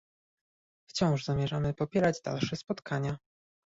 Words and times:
Wciąż 0.87 1.25
zamierzamy 1.25 1.73
popierać 1.73 2.21
dalsze 2.21 2.55
spotkania 2.55 3.17